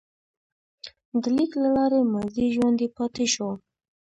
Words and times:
د 1.21 1.23
لیک 1.35 1.51
له 1.63 1.69
لارې 1.75 1.99
ماضي 2.13 2.45
ژوندی 2.55 2.87
پاتې 2.97 3.25
شو. 3.33 3.49